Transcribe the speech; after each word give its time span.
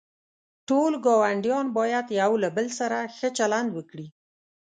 ټول 0.67 0.93
گاونډیان 1.05 1.65
باید 1.77 2.05
یوله 2.21 2.49
بل 2.57 2.67
سره 2.79 2.97
ښه 3.15 3.29
چلند 3.37 3.69
وکړي. 3.73 4.07